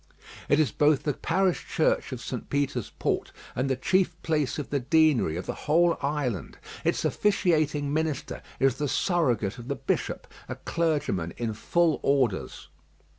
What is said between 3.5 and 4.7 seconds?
and the chief place